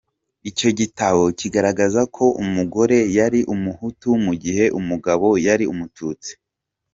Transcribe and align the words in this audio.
Icyo 0.49 0.69
gitabo 0.79 1.23
kigaragaza 1.39 2.01
ko 2.15 2.25
umugore 2.43 2.97
yari 3.17 3.39
Umuhutu 3.53 4.09
mu 4.25 4.33
gihe 4.43 4.65
umugabo 4.79 5.27
yari 5.47 5.65
Umututsi. 5.73 6.31